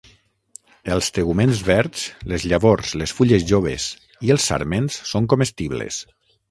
[0.95, 3.89] Els teguments verds, les llavors, les fulles joves
[4.29, 6.07] i els sarments són comestibles.